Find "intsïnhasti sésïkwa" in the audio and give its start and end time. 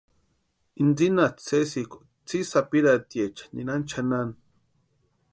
0.81-1.99